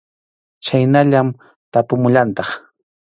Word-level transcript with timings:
Chhaynallaman 0.63 1.29
tapumullantaq. 1.71 2.49